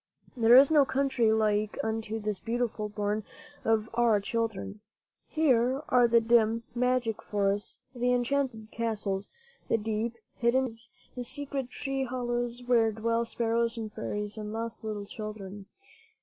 [0.35, 3.23] There is no countrj^ like unto this beautiful bourn
[3.63, 4.79] of our children.
[5.27, 9.29] Here are the dim, magic forests, the enchanted castles,
[9.67, 14.83] the deep, hidden caves, the secret tree hollows, where dwell sparrows and fairies and lost
[14.83, 15.67] little children.